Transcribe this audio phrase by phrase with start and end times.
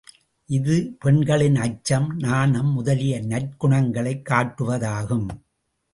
[0.45, 5.27] இது பெண்களின் அச்சம், நாணம் முதலிய நற்குணங்களைக் காட்டுவதாகும்.